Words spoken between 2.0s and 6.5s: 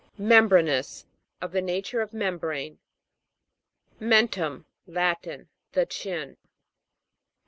of membrane. MEN'TUM. Latin. The chin.